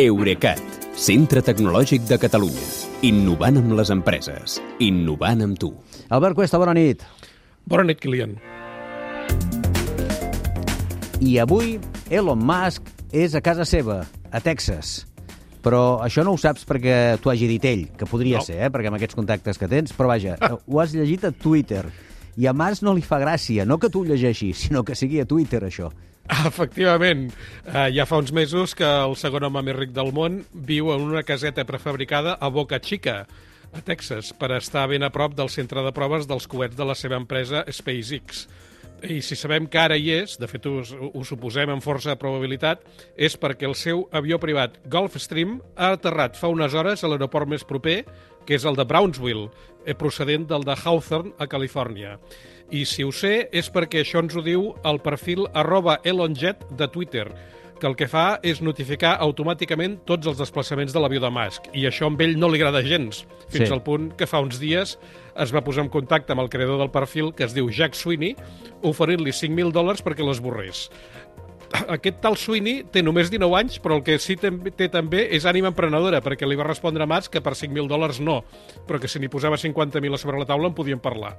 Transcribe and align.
Eurecat, 0.00 0.60
centre 0.96 1.42
tecnològic 1.44 2.06
de 2.08 2.16
Catalunya. 2.16 2.62
Innovant 3.04 3.58
amb 3.60 3.74
les 3.76 3.90
empreses. 3.92 4.54
Innovant 4.80 5.42
amb 5.44 5.58
tu. 5.60 5.68
Albert 6.08 6.38
Cuesta, 6.38 6.56
bona 6.62 6.72
nit. 6.72 7.02
Bona 7.68 7.84
nit, 7.84 8.00
Kilian. 8.00 8.32
I 11.20 11.34
avui 11.44 11.74
Elon 12.08 12.40
Musk 12.40 12.88
és 13.12 13.36
a 13.36 13.42
casa 13.44 13.66
seva, 13.68 14.00
a 14.32 14.40
Texas. 14.40 15.02
Però 15.60 15.98
això 16.00 16.24
no 16.24 16.32
ho 16.32 16.40
saps 16.40 16.64
perquè 16.64 17.18
t'ho 17.20 17.28
hagi 17.34 17.50
dit 17.50 17.66
ell, 17.68 17.82
que 17.92 18.08
podria 18.08 18.38
No. 18.40 18.46
ser, 18.46 18.56
eh? 18.64 18.70
perquè 18.72 18.88
amb 18.88 18.96
aquests 18.96 19.18
contactes 19.18 19.60
que 19.60 19.68
tens, 19.68 19.92
però 19.92 20.08
vaja, 20.14 20.38
ho 20.66 20.80
has 20.80 20.94
llegit 20.96 21.28
a 21.28 21.32
Twitter. 21.36 21.84
I 22.36 22.46
a 22.46 22.54
Musk 22.54 22.86
no 22.86 22.94
li 22.94 23.02
fa 23.02 23.18
gràcia, 23.22 23.66
no 23.66 23.78
que 23.78 23.90
tu 23.90 24.04
llegeixis, 24.06 24.58
sinó 24.66 24.84
que 24.84 24.98
sigui 24.98 25.20
a 25.20 25.28
Twitter, 25.28 25.64
això. 25.66 25.90
Efectivament, 26.30 27.26
eh, 27.66 27.88
ja 27.96 28.06
fa 28.06 28.20
uns 28.22 28.30
mesos 28.30 28.76
que 28.78 28.86
el 28.86 29.16
segon 29.18 29.48
home 29.48 29.64
més 29.66 29.76
ric 29.76 29.94
del 29.96 30.12
món 30.14 30.44
viu 30.54 30.92
en 30.94 31.02
una 31.08 31.24
caseta 31.26 31.64
prefabricada 31.66 32.36
a 32.38 32.48
Boca 32.54 32.78
Chica, 32.78 33.24
a 33.72 33.82
Texas, 33.82 34.32
per 34.34 34.52
estar 34.54 34.86
ben 34.90 35.02
a 35.02 35.10
prop 35.10 35.34
del 35.34 35.50
centre 35.50 35.82
de 35.82 35.92
proves 35.94 36.28
dels 36.30 36.46
coets 36.50 36.78
de 36.78 36.86
la 36.86 36.94
seva 36.94 37.18
empresa 37.18 37.64
SpaceX. 37.66 38.46
I 39.00 39.20
si 39.24 39.36
sabem 39.38 39.64
que 39.70 39.78
ara 39.80 39.96
hi 39.96 40.10
és, 40.12 40.36
de 40.38 40.46
fet 40.50 40.66
ho, 40.68 40.80
ho 40.84 41.22
suposem 41.24 41.70
amb 41.72 41.84
força 41.84 42.18
probabilitat, 42.20 42.82
és 43.16 43.36
perquè 43.40 43.68
el 43.68 43.76
seu 43.78 44.04
avió 44.12 44.38
privat 44.42 44.76
Gulfstream 44.92 45.58
ha 45.76 45.94
aterrat 45.96 46.36
fa 46.36 46.50
unes 46.52 46.76
hores 46.76 47.02
a 47.02 47.10
l'aeroport 47.10 47.48
més 47.48 47.64
proper, 47.64 48.02
que 48.46 48.54
és 48.54 48.64
el 48.64 48.76
de 48.76 48.84
Brownsville, 48.84 49.50
eh, 49.86 49.94
procedent 49.94 50.46
del 50.48 50.64
de 50.64 50.74
Hawthorne, 50.84 51.32
a 51.38 51.46
Califòrnia. 51.46 52.18
I 52.70 52.84
si 52.86 53.02
ho 53.02 53.10
sé 53.12 53.48
és 53.52 53.70
perquè 53.72 54.04
això 54.04 54.20
ens 54.22 54.36
ho 54.36 54.42
diu 54.42 54.74
el 54.84 55.00
perfil 55.02 55.46
arroba 55.54 56.00
elonjet 56.04 56.62
de 56.70 56.86
Twitter, 56.88 57.26
que 57.80 57.86
el 57.88 57.96
que 57.96 58.06
fa 58.06 58.38
és 58.44 58.60
notificar 58.60 59.14
automàticament 59.24 60.02
tots 60.04 60.26
els 60.28 60.36
desplaçaments 60.38 60.92
de 60.92 61.00
l'avió 61.00 61.18
de 61.22 61.30
Musk. 61.32 61.70
I 61.72 61.86
això 61.88 62.06
amb 62.10 62.20
ell 62.20 62.36
no 62.38 62.50
li 62.52 62.60
agrada 62.60 62.82
gens, 62.84 63.24
fins 63.48 63.68
Sí. 63.68 63.72
al 63.72 63.82
punt 63.82 64.12
que 64.16 64.26
fa 64.26 64.40
uns 64.44 64.60
dies 64.60 64.98
es 65.34 65.54
va 65.54 65.64
posar 65.64 65.84
en 65.84 65.88
contacte 65.88 66.32
amb 66.32 66.42
el 66.42 66.50
creador 66.50 66.78
del 66.78 66.90
perfil, 66.90 67.32
que 67.34 67.44
es 67.44 67.54
diu 67.54 67.70
Jack 67.70 67.94
Sweeney, 67.94 68.36
oferint-li 68.82 69.32
5.000 69.32 69.72
dòlars 69.72 70.04
perquè 70.04 70.22
l'esborrés. 70.26 70.90
Aquest 71.70 72.18
tal 72.22 72.36
Sweeney 72.38 72.82
té 72.90 73.02
només 73.02 73.30
19 73.30 73.56
anys, 73.56 73.78
però 73.82 73.98
el 73.98 74.04
que 74.06 74.16
sí 74.18 74.34
té, 74.40 74.50
té 74.76 74.88
també 74.90 75.26
és 75.36 75.46
ànima 75.46 75.70
emprenedora, 75.70 76.18
perquè 76.24 76.48
li 76.48 76.58
va 76.58 76.66
respondre 76.66 77.06
a 77.06 77.10
Musk 77.10 77.36
que 77.36 77.42
per 77.44 77.54
5.000 77.54 77.86
dòlars 77.90 78.18
no, 78.24 78.40
però 78.88 78.98
que 78.98 79.10
si 79.10 79.22
n'hi 79.22 79.30
posava 79.30 79.60
50.000 79.60 80.18
a 80.18 80.18
sobre 80.18 80.40
la 80.40 80.48
taula 80.48 80.70
en 80.70 80.74
podien 80.74 81.02
parlar. 81.02 81.36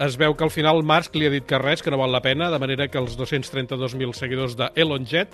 Es 0.00 0.18
veu 0.20 0.36
que 0.36 0.44
al 0.44 0.52
final 0.52 0.84
Musk 0.84 1.16
li 1.16 1.28
ha 1.28 1.32
dit 1.32 1.48
que 1.48 1.60
res, 1.60 1.82
que 1.82 1.92
no 1.92 2.00
val 2.00 2.12
la 2.12 2.22
pena, 2.24 2.50
de 2.52 2.60
manera 2.60 2.88
que 2.88 3.00
els 3.00 3.16
232.000 3.16 4.12
seguidors 4.16 4.56
de 4.60 4.70
Jet 5.08 5.32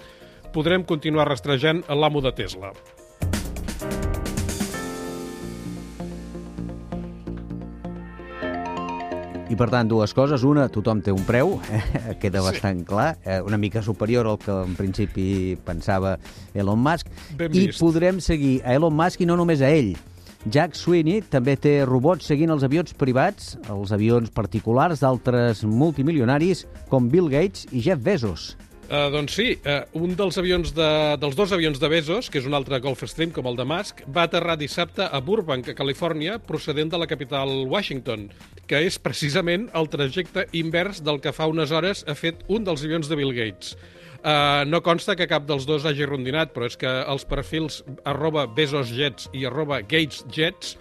podrem 0.55 0.84
continuar 0.84 1.28
rastrejant 1.28 1.84
l'amo 1.89 2.23
de 2.23 2.33
Tesla. 2.33 2.73
I 9.49 9.57
per 9.57 9.71
tant, 9.73 9.89
dues 9.89 10.13
coses. 10.13 10.43
Una, 10.45 10.67
tothom 10.69 11.01
té 11.01 11.13
un 11.15 11.23
preu, 11.25 11.55
eh? 11.73 11.81
queda 12.21 12.43
bastant 12.45 12.83
clar, 12.85 13.15
eh? 13.25 13.39
una 13.41 13.57
mica 13.57 13.81
superior 13.81 14.29
al 14.29 14.37
que 14.43 14.53
en 14.53 14.75
principi 14.77 15.57
pensava 15.65 16.19
Elon 16.53 16.83
Musk. 16.85 17.09
Ben 17.39 17.57
I 17.57 17.71
vist. 17.71 17.81
podrem 17.81 18.21
seguir 18.21 18.59
a 18.61 18.77
Elon 18.77 18.93
Musk 18.93 19.25
i 19.25 19.29
no 19.31 19.39
només 19.41 19.65
a 19.65 19.73
ell. 19.73 19.95
Jack 20.45 20.77
Sweeney 20.77 21.23
també 21.33 21.57
té 21.57 21.79
robots 21.89 22.29
seguint 22.29 22.53
els 22.53 22.63
avions 22.63 22.93
privats, 22.95 23.57
els 23.73 23.91
avions 23.97 24.29
particulars 24.37 25.01
d'altres 25.01 25.65
multimilionaris 25.65 26.67
com 26.93 27.09
Bill 27.09 27.33
Gates 27.33 27.65
i 27.73 27.81
Jeff 27.89 28.05
Bezos. 28.05 28.53
Uh, 28.89 29.11
doncs 29.12 29.34
sí, 29.36 29.50
uh, 29.69 29.83
un 30.00 30.14
dels 30.17 30.39
avions 30.41 30.70
de, 30.72 30.89
dels 31.20 31.34
dos 31.36 31.50
avions 31.53 31.77
de 31.77 31.89
Bezos, 31.92 32.31
que 32.33 32.41
és 32.41 32.47
un 32.48 32.56
altre 32.56 32.78
Gulfstream 32.81 33.34
com 33.36 33.45
el 33.50 33.58
de 33.58 33.67
Musk, 33.69 34.00
va 34.08 34.25
aterrar 34.25 34.55
dissabte 34.56 35.05
a 35.05 35.20
Burbank, 35.20 35.69
a 35.69 35.75
Califòrnia, 35.77 36.39
procedent 36.41 36.89
de 36.95 37.00
la 37.03 37.08
capital 37.11 37.53
Washington, 37.69 38.30
que 38.64 38.80
és 38.86 38.97
precisament 38.97 39.69
el 39.77 39.91
trajecte 39.92 40.47
invers 40.56 41.02
del 41.05 41.20
que 41.20 41.35
fa 41.36 41.51
unes 41.52 41.68
hores 41.68 42.01
ha 42.08 42.17
fet 42.17 42.40
un 42.48 42.64
dels 42.64 42.86
avions 42.89 43.13
de 43.13 43.20
Bill 43.20 43.36
Gates. 43.36 43.77
Uh, 44.18 44.64
no 44.64 44.80
consta 44.80 45.18
que 45.20 45.29
cap 45.29 45.45
dels 45.45 45.68
dos 45.68 45.84
hagi 45.84 46.08
rondinat, 46.08 46.57
però 46.57 46.73
és 46.73 46.80
que 46.80 46.89
els 46.89 47.29
perfils 47.29 47.83
arroba 48.08 48.48
BezosJets 48.48 49.29
i 49.36 49.45
arroba 49.45 49.83
GatesJets 49.84 50.79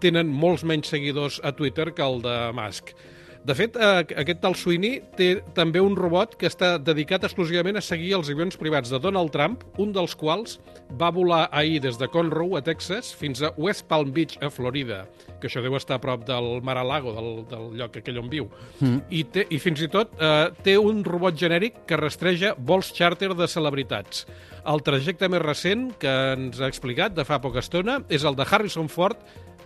tenen 0.00 0.32
molts 0.32 0.64
menys 0.64 0.88
seguidors 0.96 1.42
a 1.44 1.52
Twitter 1.52 1.90
que 1.92 2.08
el 2.08 2.22
de 2.24 2.36
Musk. 2.56 2.96
De 3.40 3.54
fet, 3.56 3.76
eh, 3.76 4.04
aquest 4.20 4.42
tal 4.42 4.54
Sweeney 4.58 4.98
té 5.16 5.30
també 5.56 5.80
un 5.80 5.94
robot 5.96 6.34
que 6.36 6.48
està 6.50 6.74
dedicat 6.76 7.24
exclusivament 7.24 7.78
a 7.78 7.82
seguir 7.84 8.12
els 8.18 8.28
avions 8.28 8.58
privats 8.60 8.92
de 8.92 9.00
Donald 9.00 9.32
Trump, 9.32 9.64
un 9.80 9.94
dels 9.96 10.14
quals 10.14 10.58
va 11.00 11.08
volar 11.14 11.46
ahir 11.50 11.80
des 11.80 11.96
de 11.96 12.08
Conroe, 12.12 12.58
a 12.58 12.62
Texas, 12.62 13.14
fins 13.16 13.40
a 13.40 13.52
West 13.56 13.86
Palm 13.88 14.12
Beach, 14.12 14.36
a 14.44 14.50
Florida, 14.52 15.06
que 15.40 15.48
això 15.48 15.64
deu 15.64 15.78
estar 15.78 15.96
a 15.96 16.02
prop 16.02 16.26
del 16.28 16.60
Mar-a-Lago, 16.66 17.16
del, 17.16 17.32
del 17.48 17.66
lloc 17.80 17.96
aquell 17.96 18.20
on 18.20 18.28
viu. 18.28 18.50
Mm. 18.80 19.00
I, 19.08 19.24
té, 19.24 19.46
I 19.48 19.58
fins 19.62 19.80
i 19.80 19.88
tot 19.88 20.12
eh, 20.20 20.52
té 20.66 20.76
un 20.76 21.00
robot 21.06 21.40
genèric 21.40 21.86
que 21.88 21.96
rastreja 21.96 22.52
vols 22.58 22.92
xàrter 22.92 23.32
de 23.32 23.48
celebritats. 23.48 24.26
El 24.68 24.84
trajecte 24.84 25.32
més 25.32 25.40
recent 25.40 25.88
que 26.00 26.16
ens 26.36 26.60
ha 26.60 26.68
explicat 26.68 27.16
de 27.16 27.24
fa 27.24 27.40
poca 27.40 27.64
estona 27.64 28.02
és 28.12 28.28
el 28.28 28.36
de 28.36 28.44
Harrison 28.44 28.92
Ford, 28.92 29.16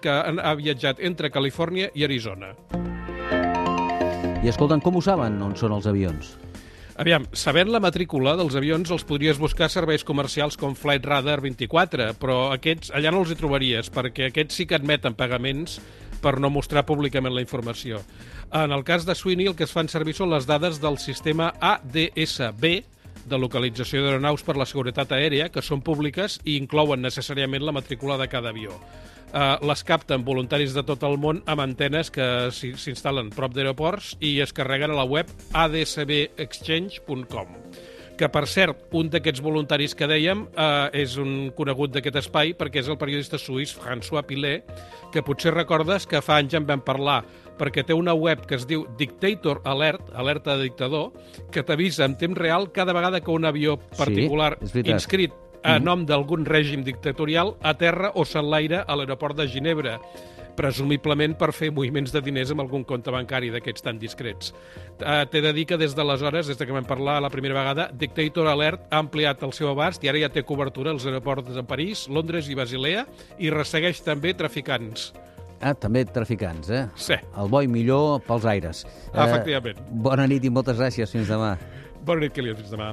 que 0.04 0.12
ha 0.14 0.58
viatjat 0.60 1.00
entre 1.02 1.32
Califòrnia 1.32 1.90
i 1.96 2.04
Arizona. 2.06 2.52
I 4.44 4.50
escolten, 4.52 4.82
com 4.84 4.98
ho 4.98 5.00
saben 5.00 5.38
on 5.40 5.54
són 5.56 5.72
els 5.72 5.86
avions? 5.88 6.34
Aviam, 7.00 7.24
sabent 7.32 7.70
la 7.72 7.80
matrícula 7.80 8.34
dels 8.36 8.52
avions 8.60 8.90
els 8.92 9.06
podries 9.08 9.38
buscar 9.40 9.70
serveis 9.72 10.04
comercials 10.04 10.58
com 10.60 10.74
Flight 10.76 11.06
Radar 11.08 11.38
24, 11.40 12.10
però 12.20 12.36
aquests 12.52 12.92
allà 12.92 13.08
no 13.08 13.22
els 13.24 13.32
hi 13.32 13.38
trobaries, 13.40 13.88
perquè 13.88 14.28
aquests 14.28 14.60
sí 14.60 14.66
que 14.68 14.76
admeten 14.76 15.16
pagaments 15.16 15.78
per 16.20 16.34
no 16.44 16.52
mostrar 16.52 16.84
públicament 16.84 17.32
la 17.32 17.40
informació. 17.40 18.02
En 18.52 18.76
el 18.76 18.84
cas 18.84 19.08
de 19.08 19.16
Sweeney, 19.16 19.48
el 19.48 19.56
que 19.56 19.64
es 19.64 19.72
fan 19.72 19.88
servir 19.88 20.12
són 20.18 20.28
les 20.34 20.44
dades 20.44 20.76
del 20.82 21.00
sistema 21.00 21.48
ADSB, 21.64 22.68
de 23.26 23.38
localització 23.40 24.04
d'aeronaus 24.04 24.42
per 24.46 24.56
la 24.60 24.68
seguretat 24.68 25.12
aèria, 25.16 25.50
que 25.52 25.62
són 25.62 25.82
públiques 25.84 26.38
i 26.44 26.56
inclouen 26.60 27.02
necessàriament 27.04 27.64
la 27.64 27.76
matrícula 27.76 28.18
de 28.20 28.28
cada 28.28 28.48
avió. 28.54 28.72
Uh, 29.34 29.58
les 29.66 29.82
capten 29.82 30.22
voluntaris 30.22 30.76
de 30.76 30.84
tot 30.86 31.02
el 31.02 31.18
món 31.18 31.42
amb 31.50 31.64
antenes 31.64 32.10
que 32.14 32.52
s'instal·len 32.54 33.34
prop 33.34 33.50
d'aeroports 33.56 34.14
i 34.22 34.38
es 34.44 34.54
carreguen 34.54 34.94
a 34.94 35.00
la 35.00 35.08
web 35.10 35.26
adsbexchange.com 35.50 37.63
que, 38.18 38.28
per 38.30 38.44
cert, 38.50 38.84
un 38.94 39.08
d'aquests 39.12 39.42
voluntaris 39.44 39.94
que 39.98 40.08
dèiem 40.10 40.46
eh, 40.54 41.02
és 41.04 41.16
un 41.20 41.50
conegut 41.56 41.94
d'aquest 41.94 42.20
espai 42.22 42.54
perquè 42.58 42.82
és 42.82 42.90
el 42.90 42.98
periodista 43.00 43.40
suís 43.40 43.74
François 43.74 44.24
Pilet, 44.26 44.68
que 45.12 45.22
potser 45.26 45.54
recordes 45.54 46.06
que 46.10 46.22
fa 46.24 46.38
anys 46.42 46.56
en 46.58 46.66
vam 46.68 46.82
parlar, 46.84 47.22
perquè 47.58 47.84
té 47.86 47.94
una 47.94 48.14
web 48.14 48.46
que 48.48 48.58
es 48.58 48.66
diu 48.70 48.86
Dictator 48.98 49.62
Alert, 49.64 50.10
alerta 50.14 50.56
de 50.56 50.68
dictador, 50.68 51.12
que 51.54 51.62
t'avisa 51.62 52.06
en 52.08 52.18
temps 52.18 52.38
real 52.38 52.70
cada 52.72 52.96
vegada 52.96 53.20
que 53.20 53.30
un 53.30 53.46
avió 53.46 53.78
particular 53.98 54.54
veritat. 54.60 54.94
inscrit 54.94 55.43
a 55.64 55.78
nom 55.80 56.04
d'algun 56.06 56.44
règim 56.44 56.84
dictatorial 56.84 57.54
aterra 57.64 58.12
o 58.14 58.24
s'enlaira 58.28 58.84
a 58.86 58.96
l'aeroport 58.96 59.36
de 59.40 59.48
Ginebra 59.48 59.98
presumiblement 60.54 61.34
per 61.38 61.50
fer 61.54 61.70
moviments 61.74 62.12
de 62.14 62.22
diners 62.22 62.52
amb 62.54 62.62
algun 62.64 62.84
compte 62.86 63.10
bancari 63.10 63.50
d'aquests 63.50 63.84
tan 63.84 63.98
discrets. 63.98 64.52
Uh, 65.00 65.24
T'he 65.30 65.42
de 65.42 65.52
dir 65.56 65.66
que 65.66 65.78
des 65.80 65.94
d'aleshores, 65.96 66.46
des 66.46 66.58
de 66.58 66.66
que 66.66 66.76
vam 66.76 66.86
parlar 66.86 67.20
la 67.22 67.30
primera 67.32 67.56
vegada, 67.58 67.88
Dictator 67.92 68.48
Alert 68.50 68.86
ha 68.90 69.02
ampliat 69.02 69.42
el 69.42 69.52
seu 69.56 69.72
abast 69.72 70.04
i 70.04 70.12
ara 70.12 70.22
ja 70.22 70.30
té 70.32 70.44
cobertura 70.46 70.94
als 70.94 71.06
aeroports 71.06 71.54
de 71.54 71.66
París, 71.66 72.06
Londres 72.08 72.48
i 72.48 72.58
Basilea 72.58 73.06
i 73.38 73.50
ressegueix 73.50 74.02
també 74.04 74.34
traficants. 74.38 75.12
Ah, 75.64 75.72
també 75.72 76.04
traficants, 76.04 76.68
eh? 76.68 76.84
Sí. 76.94 77.16
El 77.40 77.48
bo 77.48 77.62
i 77.64 77.70
millor 77.70 78.20
pels 78.26 78.44
aires. 78.44 78.84
Ah, 79.14 79.30
efectivament. 79.30 79.80
Eh, 79.80 80.02
bona 80.06 80.28
nit 80.28 80.44
i 80.44 80.52
moltes 80.52 80.76
gràcies. 80.76 81.14
Fins 81.14 81.30
demà. 81.30 81.54
Bona 82.04 82.26
nit, 82.26 82.36
Kilian. 82.36 82.58
Fins 82.60 82.74
demà. 82.74 82.92